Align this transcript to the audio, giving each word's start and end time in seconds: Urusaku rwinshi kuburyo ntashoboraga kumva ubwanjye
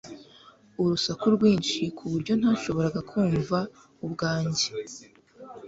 Urusaku 0.81 1.25
rwinshi 1.35 1.81
kuburyo 1.97 2.33
ntashoboraga 2.39 2.99
kumva 3.11 3.57
ubwanjye 4.05 4.67